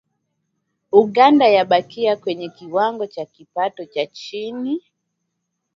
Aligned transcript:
Uganda 0.91 1.47
yabakia 1.47 2.15
kwenye 2.15 2.49
kiwango 2.49 3.07
cha 3.07 3.25
kipato 3.25 3.85
cha 3.85 4.05
chini 4.05 4.81